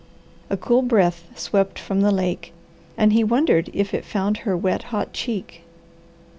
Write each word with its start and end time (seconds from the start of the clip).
A 0.49 0.57
cool 0.57 0.81
breath 0.81 1.27
swept 1.37 1.77
from 1.77 2.01
the 2.01 2.09
lake 2.09 2.53
and 2.97 3.13
he 3.13 3.23
wondered 3.23 3.69
if 3.71 3.93
it 3.93 4.03
found 4.03 4.37
her 4.37 4.57
wet, 4.57 4.81
hot 4.89 5.13
cheek. 5.13 5.61